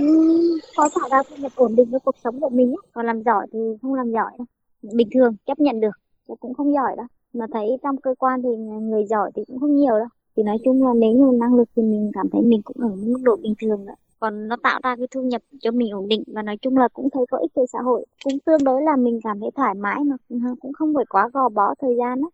[0.78, 2.78] có tạo ra thu nhập ổn định với cuộc sống của mình ấy.
[2.94, 4.46] còn làm giỏi thì không làm giỏi đâu.
[4.94, 5.98] Bình thường, chấp nhận được.
[6.40, 7.06] Cũng không giỏi đâu.
[7.34, 8.50] Mà thấy trong cơ quan thì
[8.82, 10.08] người giỏi thì cũng không nhiều đâu.
[10.38, 12.90] Thì nói chung là nếu như năng lực thì mình cảm thấy mình cũng ở
[12.96, 16.08] mức độ bình thường đó còn nó tạo ra cái thu nhập cho mình ổn
[16.08, 18.06] định và nói chung là cũng thấy có ích cho xã hội.
[18.24, 20.16] Cũng tương đối là mình cảm thấy thoải mái mà.
[20.62, 22.30] Cũng không phải quá gò bó thời gian đó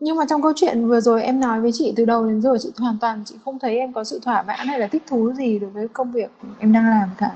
[0.00, 2.56] nhưng mà trong câu chuyện vừa rồi em nói với chị từ đầu đến giờ
[2.60, 5.32] chị hoàn toàn chị không thấy em có sự thỏa mãn hay là thích thú
[5.32, 7.30] gì đối với công việc em đang làm cả.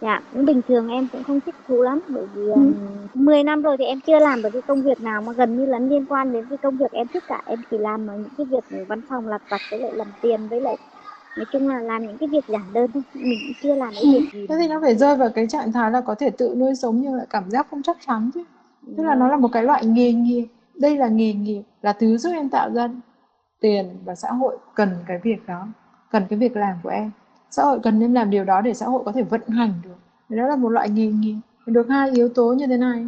[0.00, 2.72] Dạ cũng bình thường em cũng không thích thú lắm bởi vì ừ.
[3.14, 5.66] 10 năm rồi thì em chưa làm được cái công việc nào mà gần như
[5.66, 7.42] là liên quan đến cái công việc em thích cả.
[7.46, 10.48] Em chỉ làm ở những cái việc văn phòng lặt vặt với lại làm tiền
[10.48, 10.76] với lại
[11.36, 14.02] nói chung là làm những cái việc giản đơn thôi mình cũng chưa làm cái
[14.02, 14.10] ừ.
[14.12, 14.46] việc gì.
[14.48, 17.00] Thế thì nó phải rơi vào cái trạng thái là có thể tự nuôi sống
[17.02, 18.44] nhưng lại cảm giác không chắc chắn chứ.
[18.96, 20.46] Tức là nó là một cái loại nghề nghiệp
[20.80, 22.88] đây là nghề nghiệp, là thứ giúp em tạo ra
[23.60, 25.68] tiền và xã hội cần cái việc đó,
[26.10, 27.10] cần cái việc làm của em.
[27.50, 29.96] Xã hội cần em làm điều đó để xã hội có thể vận hành được.
[30.36, 31.36] Đó là một loại nghề nghiệp.
[31.66, 33.06] Được hai yếu tố như thế này.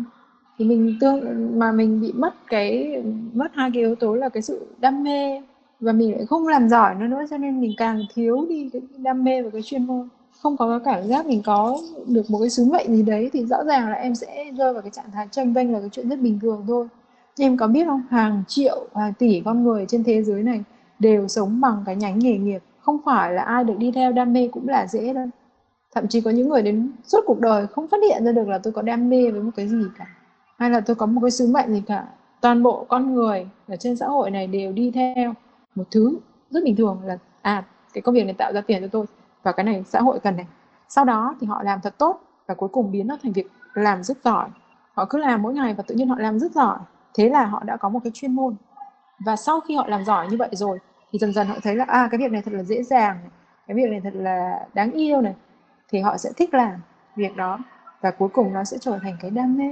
[0.59, 3.03] Thì mình tương, mà mình bị mất cái,
[3.35, 5.43] mất hai cái yếu tố là cái sự đam mê
[5.81, 8.83] và mình lại không làm giỏi nó nữa, cho nên mình càng thiếu đi cái
[8.97, 10.09] đam mê và cái chuyên môn.
[10.41, 13.47] Không có cái cảm giác mình có được một cái sứ mệnh gì đấy thì
[13.47, 16.09] rõ ràng là em sẽ rơi vào cái trạng thái tranh vênh là cái chuyện
[16.09, 16.89] rất bình thường thôi
[17.39, 18.03] em có biết không?
[18.11, 20.65] Hàng triệu, hàng tỷ con người trên thế giới này
[20.99, 22.63] đều sống bằng cái nhánh nghề nghiệp.
[22.81, 25.27] Không phải là ai được đi theo, đam mê cũng là dễ đâu.
[25.95, 28.59] Thậm chí có những người đến suốt cuộc đời không phát hiện ra được là
[28.59, 30.07] tôi có đam mê với một cái gì cả.
[30.59, 32.07] Hay là tôi có một cái sứ mệnh gì cả.
[32.41, 35.35] Toàn bộ con người ở trên xã hội này đều đi theo
[35.75, 36.19] một thứ
[36.51, 39.07] rất bình thường là à cái công việc này tạo ra tiền cho tôi
[39.43, 40.47] và cái này xã hội cần này.
[40.89, 44.03] Sau đó thì họ làm thật tốt và cuối cùng biến nó thành việc làm
[44.03, 44.49] rất giỏi.
[44.95, 46.79] Họ cứ làm mỗi ngày và tự nhiên họ làm rất giỏi
[47.15, 48.55] thế là họ đã có một cái chuyên môn.
[49.27, 50.79] Và sau khi họ làm giỏi như vậy rồi
[51.13, 53.31] thì dần dần họ thấy là à cái việc này thật là dễ dàng này,
[53.67, 55.35] cái việc này thật là đáng yêu này
[55.89, 56.81] thì họ sẽ thích làm
[57.17, 57.59] việc đó
[58.01, 59.65] và cuối cùng nó sẽ trở thành cái đam mê.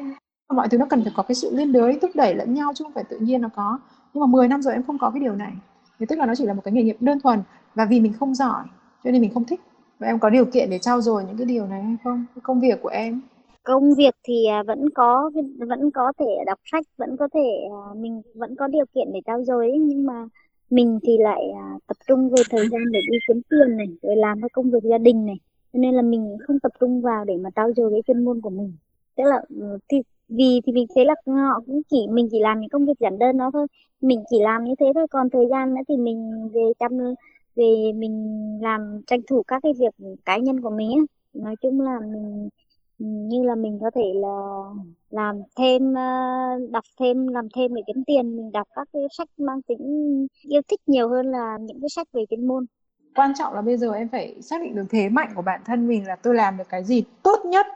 [0.53, 2.85] Mọi thứ nó cần phải có cái sự liên đới thúc đẩy lẫn nhau chứ
[2.85, 3.79] không phải tự nhiên nó có.
[4.15, 5.53] Nhưng mà 10 năm rồi em không có cái điều này.
[5.99, 7.43] Thì tức là nó chỉ là một cái nghề nghiệp đơn thuần
[7.75, 8.65] và vì mình không giỏi
[9.05, 9.61] cho nên mình không thích.
[9.99, 12.25] Và em có điều kiện để trau dồi những cái điều này hay không?
[12.35, 13.21] Cái công việc của em?
[13.63, 17.41] Công việc thì à, vẫn có vẫn có thể đọc sách vẫn có thể
[17.71, 20.29] à, mình vẫn có điều kiện để trao dồi ấy, nhưng mà
[20.71, 24.17] mình thì lại à, tập trung về thời gian để đi kiếm tiền này rồi
[24.17, 25.37] làm cái công việc gia đình này.
[25.73, 28.41] Cho nên là mình không tập trung vào để mà trau dồi cái chuyên môn
[28.41, 28.73] của mình.
[29.17, 32.61] Tức là ừ, thì vì thì mình thấy là họ cũng chỉ mình chỉ làm
[32.61, 33.67] những công việc giản đơn đó thôi.
[34.01, 36.93] Mình chỉ làm như thế thôi còn thời gian nữa thì mình về chăm
[37.57, 39.95] về mình làm tranh thủ các cái việc
[40.25, 41.07] cá nhân của mình ấy.
[41.35, 42.49] nói chung là mình
[42.99, 44.63] như là mình có thể là
[45.11, 46.03] làm thêm ờ,
[46.71, 50.61] đọc thêm, làm thêm để kiếm tiền, mình đọc các cái sách mang tính yêu
[50.69, 52.67] thích nhiều hơn là những cái sách về chuyên môn.
[53.15, 55.89] Quan trọng là bây giờ em phải xác định được thế mạnh của bản thân
[55.89, 57.67] mình là tôi làm được cái gì tốt nhất,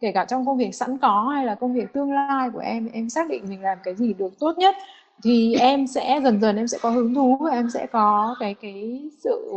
[0.00, 2.88] kể cả trong công việc sẵn có hay là công việc tương lai của em
[2.92, 4.74] em xác định mình làm cái gì được tốt nhất,
[5.22, 8.54] thì em sẽ dần dần em sẽ có hứng thú và em sẽ có cái
[8.54, 9.52] cái sự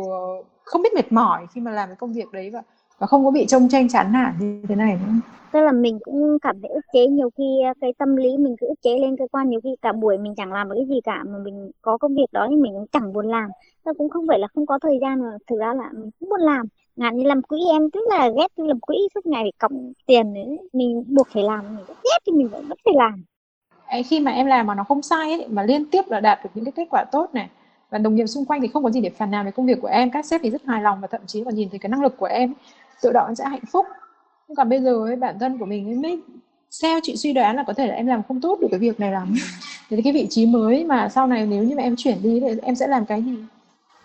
[0.64, 2.62] không biết mệt mỏi khi mà làm cái công việc đấy và
[2.98, 5.12] và không có bị trông tranh chán nản như thế này nữa.
[5.52, 7.44] Tức là mình cũng cảm thấy ức chế nhiều khi
[7.80, 10.34] cái tâm lý mình cứ ức chế lên cơ quan nhiều khi cả buổi mình
[10.36, 12.86] chẳng làm được cái gì cả mà mình có công việc đó nhưng mình cũng
[12.92, 13.50] chẳng buồn làm.
[13.84, 16.28] Nó cũng không phải là không có thời gian mà thực ra là mình cũng
[16.28, 16.66] buồn làm.
[16.96, 20.32] Ngạn như làm quỹ em rất là ghét làm quỹ suốt ngày phải cộng tiền
[20.32, 20.56] nữa.
[20.72, 23.24] Mình buộc phải làm mình rất ghét thì mình vẫn phải làm.
[23.86, 26.38] Ấy khi mà em làm mà nó không sai ấy, mà liên tiếp là đạt
[26.44, 27.48] được những cái kết quả tốt này
[27.90, 29.78] và đồng nghiệp xung quanh thì không có gì để phàn nàn về công việc
[29.82, 31.90] của em các sếp thì rất hài lòng và thậm chí còn nhìn thấy cái
[31.90, 32.54] năng lực của em
[33.02, 33.86] tự động sẽ hạnh phúc.
[34.48, 36.20] Nhưng còn bây giờ ấy, bản thân của mình ấy mới
[36.82, 39.00] theo chị suy đoán là có thể là em làm không tốt được cái việc
[39.00, 39.34] này lắm.
[39.90, 42.46] Thì cái vị trí mới mà sau này nếu như mà em chuyển đi thì
[42.62, 43.36] em sẽ làm cái gì?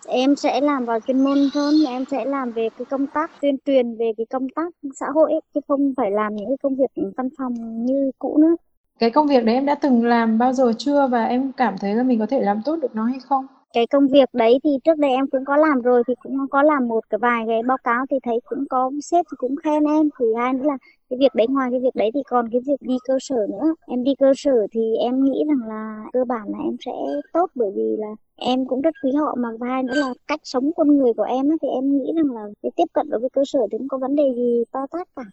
[0.06, 3.56] Em sẽ làm vào chuyên môn hơn em sẽ làm về cái công tác tuyên
[3.66, 6.76] truyền về cái công tác xã hội ấy, chứ không phải làm những cái công
[6.76, 8.56] việc văn phòng như cũ nữa.
[8.98, 11.94] Cái công việc đấy em đã từng làm bao giờ chưa và em cảm thấy
[11.94, 14.70] là mình có thể làm tốt được nó hay không cái công việc đấy thì
[14.84, 17.62] trước đây em cũng có làm rồi thì cũng có làm một cái vài cái
[17.62, 20.08] báo cáo thì thấy cũng có sếp thì cũng khen em.
[20.20, 20.78] Thì hai nữa là
[21.10, 23.74] cái việc đấy ngoài cái việc đấy thì còn cái việc đi cơ sở nữa.
[23.86, 26.92] Em đi cơ sở thì em nghĩ rằng là cơ bản là em sẽ
[27.32, 29.34] tốt bởi vì là em cũng rất quý họ.
[29.38, 32.12] Mà và hai nữa là cách sống con người của em ấy, thì em nghĩ
[32.16, 34.64] rằng là cái tiếp cận đối với cơ sở thì không có vấn đề gì
[34.72, 35.24] to tát cả.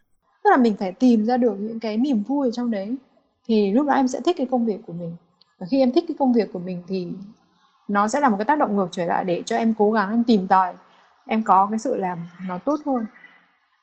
[0.44, 2.96] Tức là mình phải tìm ra được những cái niềm vui ở trong đấy
[3.48, 5.12] thì lúc đó em sẽ thích cái công việc của mình.
[5.60, 7.08] Và khi em thích cái công việc của mình thì
[7.90, 10.10] nó sẽ là một cái tác động ngược trở lại để cho em cố gắng
[10.10, 10.74] em tìm tòi.
[11.26, 13.06] Em có cái sự làm nó tốt hơn.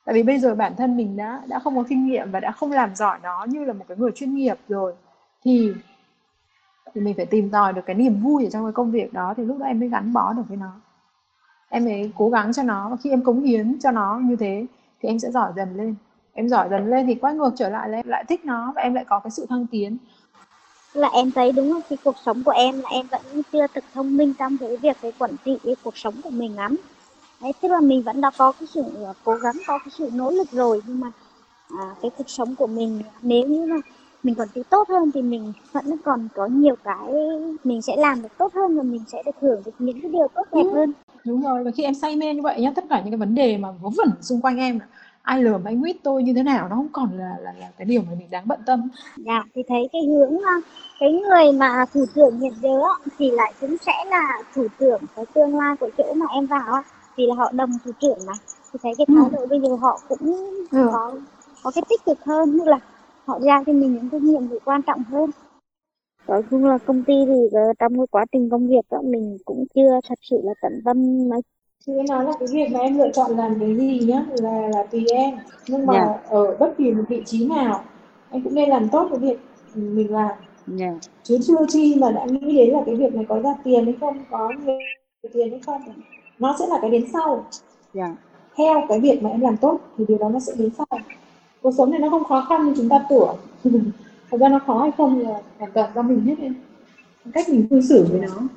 [0.05, 2.51] Tại vì bây giờ bản thân mình đã đã không có kinh nghiệm và đã
[2.51, 4.93] không làm giỏi nó như là một cái người chuyên nghiệp rồi,
[5.45, 5.73] thì
[6.93, 9.33] thì mình phải tìm tòi được cái niềm vui ở trong cái công việc đó
[9.37, 10.71] thì lúc đó em mới gắn bó được với nó.
[11.69, 14.65] Em mới cố gắng cho nó, và khi em cống hiến cho nó như thế
[15.01, 15.95] thì em sẽ giỏi dần lên.
[16.33, 18.81] Em giỏi dần lên thì quay ngược trở lại là em lại thích nó và
[18.81, 19.97] em lại có cái sự thăng tiến
[20.97, 23.83] là em thấy đúng là cái cuộc sống của em là em vẫn chưa thực
[23.93, 26.75] thông minh trong cái việc cái quản trị cái cuộc sống của mình lắm.
[27.41, 30.09] Đấy tức là mình vẫn đã có cái sự ờ, cố gắng có cái sự
[30.13, 30.81] nỗ lực rồi.
[30.87, 31.11] Nhưng mà
[31.79, 33.75] à, cái cuộc sống của mình nếu như mà
[34.23, 37.13] mình còn trị tốt hơn thì mình vẫn còn có nhiều cái
[37.63, 40.27] mình sẽ làm được tốt hơn và mình sẽ được hưởng được những cái điều
[40.35, 40.73] tốt đẹp ừ.
[40.73, 40.93] hơn.
[41.25, 43.35] Đúng rồi và khi em say mê như vậy nhá tất cả những cái vấn
[43.35, 44.79] đề mà vớ vẩn xung quanh em
[45.27, 46.69] ai lừa anh quýt tôi như thế nào?
[46.69, 48.89] Nó không còn là là là cái điều mà mình đáng bận tâm.
[49.17, 50.37] Dạ thì thấy cái hướng
[50.99, 52.69] cái người mà thủ trưởng hiện giờ
[53.17, 56.83] thì lại cũng sẽ là thủ trưởng cái tương lai của chỗ mà em vào
[57.15, 58.33] vì là họ đồng thủ trưởng mà.
[58.73, 59.37] Thì thấy cái thái ừ.
[59.37, 60.35] độ bây giờ họ cũng
[60.71, 60.89] ừ.
[60.91, 61.13] có
[61.63, 62.79] có cái tích cực hơn như là
[63.25, 65.29] họ giao cho mình những cái nhiệm vụ quan trọng hơn.
[66.27, 69.65] Nói chung là công ty thì trong cái quá trình công việc đó mình cũng
[69.75, 71.41] chưa thật sự là tận tâm nói
[71.85, 74.83] Chị nói là cái việc mà em lựa chọn làm cái gì nhá là là
[74.83, 75.37] tùy em
[75.67, 76.07] nhưng mà yeah.
[76.07, 76.29] Dạ.
[76.29, 77.83] ở bất kỳ một vị trí nào
[78.31, 79.39] em cũng nên làm tốt cái việc
[79.75, 80.37] mình làm yeah.
[80.67, 80.93] Dạ.
[81.23, 83.95] chứ chưa chi mà đã nghĩ đến là cái việc này có ra tiền hay
[83.99, 84.79] không có nhiều
[85.33, 85.81] tiền hay không
[86.39, 87.45] nó sẽ là cái đến sau yeah.
[87.93, 88.15] Dạ.
[88.57, 90.99] theo cái việc mà em làm tốt thì điều đó nó sẽ đến sau
[91.61, 93.35] cuộc sống này nó không khó khăn như chúng ta tưởng
[94.31, 96.55] thật ra nó khó hay không là hoàn toàn do mình hết em
[97.33, 98.47] cách mình cư xử với nó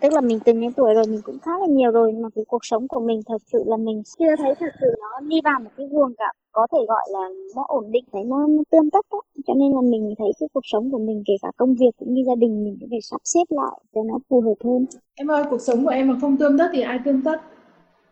[0.00, 2.44] tức là mình từng những tuổi rồi mình cũng khá là nhiều rồi mà cái
[2.48, 5.60] cuộc sống của mình thật sự là mình chưa thấy thật sự nó đi vào
[5.60, 8.90] một cái guồng cả có thể gọi là nó ổn định thấy nó, nó tươm
[8.90, 9.20] tất đó.
[9.46, 12.14] cho nên là mình thấy cái cuộc sống của mình kể cả công việc cũng
[12.14, 15.30] như gia đình mình cũng phải sắp xếp lại cho nó phù hợp hơn em
[15.30, 17.40] ơi cuộc sống của em mà không tươm tất thì ai tươm tất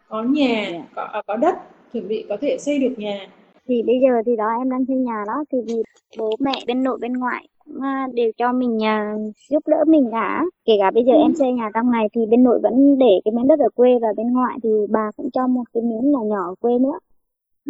[0.09, 0.69] có nhà.
[0.73, 0.85] Dạ.
[0.95, 1.55] có à, có đất
[1.93, 3.29] chuẩn bị có thể xây được nhà
[3.69, 5.83] thì bây giờ thì đó em đang xây nhà đó thì vì
[6.19, 7.49] bố mẹ bên nội bên ngoại
[8.15, 11.71] đều cho mình uh, giúp đỡ mình cả kể cả bây giờ em xây nhà
[11.75, 14.59] trong này thì bên nội vẫn để cái miếng đất ở quê và bên ngoại
[14.63, 16.99] thì bà cũng cho một cái miếng nhỏ nhỏ ở quê nữa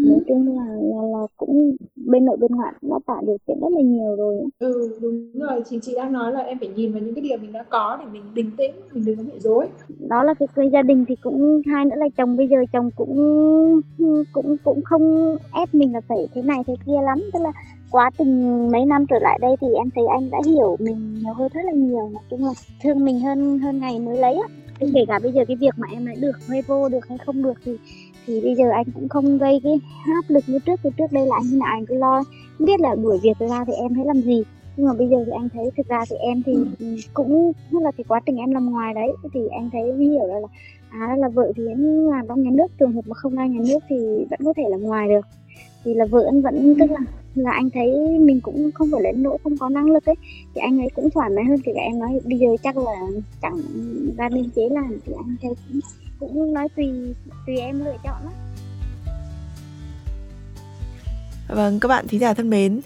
[0.09, 3.61] nói chung là, là là cũng bên nội bên ngoại cũng đã tạo điều kiện
[3.61, 5.63] rất là nhiều rồi ừ đúng rồi.
[5.71, 7.97] Chị chị đang nói là em phải nhìn vào những cái điều mình đã có
[8.01, 9.67] để mình bình tĩnh mình đừng có bị dối
[10.09, 12.91] đó là cái, cái gia đình thì cũng hai nữa là chồng bây giờ chồng
[12.97, 13.17] cũng
[14.33, 17.19] cũng cũng không ép mình là phải thế này thế kia lắm.
[17.33, 17.53] Tức là
[17.91, 21.35] quá trình mấy năm trở lại đây thì em thấy anh đã hiểu mình nhiều
[21.35, 22.11] hơn rất là nhiều.
[22.13, 22.51] Nói chung là
[22.83, 24.49] thương mình hơn hơn ngày mới lấy á.
[24.95, 27.43] Kể cả bây giờ cái việc mà em lại được hay vô được hay không
[27.43, 27.77] được thì
[28.27, 31.27] thì bây giờ anh cũng không gây cái áp lực như trước từ trước đây
[31.27, 32.23] là anh nào anh cứ lo.
[32.59, 34.43] Không biết là đuổi việc ra thì em thấy làm gì.
[34.77, 36.53] Nhưng mà bây giờ thì anh thấy thực ra thì em thì
[37.15, 39.13] cũng như là cái quá trình em làm ngoài đấy.
[39.35, 40.49] Thì anh thấy hiểu là, là
[40.91, 43.61] à là vợ thì vẫn làm trong nhà nước trường hợp mà không ra nhà
[43.69, 43.97] nước thì
[44.31, 45.27] vẫn có thể làm ngoài được.
[45.85, 47.01] Thì là vợ anh vẫn tức là
[47.35, 50.15] là anh thấy mình cũng không phải đến nỗi không có năng lực ấy.
[50.55, 52.21] Thì anh ấy cũng thoải mái hơn kể cả em nói.
[52.25, 53.07] Bây giờ chắc là
[53.43, 53.61] chẳng
[54.17, 55.81] ra biên chế làm thì anh thấy cũng
[56.21, 57.15] cũng nói tùy
[57.47, 58.31] tùy em lựa chọn đó
[61.55, 62.81] Vâng, các bạn thính giả thân mến,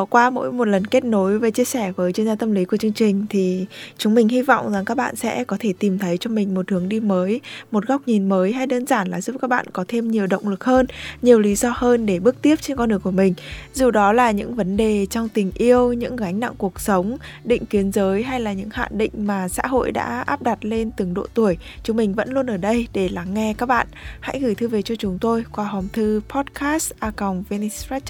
[0.00, 2.64] uh, qua mỗi một lần kết nối và chia sẻ với chuyên gia tâm lý
[2.64, 3.66] của chương trình thì
[3.98, 6.70] chúng mình hy vọng rằng các bạn sẽ có thể tìm thấy cho mình một
[6.70, 9.84] hướng đi mới, một góc nhìn mới hay đơn giản là giúp các bạn có
[9.88, 10.86] thêm nhiều động lực hơn,
[11.22, 13.34] nhiều lý do hơn để bước tiếp trên con đường của mình.
[13.74, 17.66] Dù đó là những vấn đề trong tình yêu, những gánh nặng cuộc sống, định
[17.66, 21.14] kiến giới hay là những hạn định mà xã hội đã áp đặt lên từng
[21.14, 23.86] độ tuổi, chúng mình vẫn luôn ở đây để lắng nghe các bạn.
[24.20, 27.10] Hãy gửi thư về cho chúng tôi qua hòm thư podcast a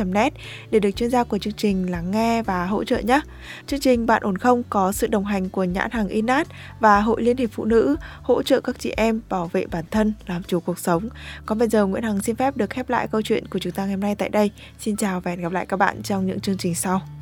[0.07, 0.33] net
[0.71, 3.21] để được chuyên gia của chương trình lắng nghe và hỗ trợ nhé.
[3.67, 6.47] Chương trình Bạn ổn không có sự đồng hành của nhãn hàng Inat
[6.81, 10.13] và Hội Liên hiệp Phụ nữ hỗ trợ các chị em bảo vệ bản thân,
[10.27, 11.09] làm chủ cuộc sống.
[11.47, 13.85] Còn bây giờ Nguyễn Hằng xin phép được khép lại câu chuyện của chúng ta
[13.85, 14.51] ngày hôm nay tại đây.
[14.79, 17.20] Xin chào và hẹn gặp lại các bạn trong những chương trình sau.